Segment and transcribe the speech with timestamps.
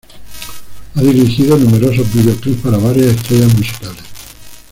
[0.95, 4.03] Ha dirigido numerosos video-clips para varias estrellas musicales.